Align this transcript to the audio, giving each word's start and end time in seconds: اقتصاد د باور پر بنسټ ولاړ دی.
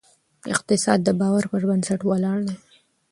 اقتصاد 0.53 0.99
د 1.03 1.09
باور 1.19 1.43
پر 1.51 1.61
بنسټ 1.69 2.01
ولاړ 2.05 2.39
دی. 2.47 2.55